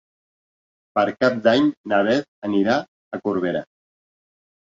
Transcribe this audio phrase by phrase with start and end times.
[0.99, 2.79] Per Cap d'Any na Beth anirà
[3.17, 3.61] a Corbera.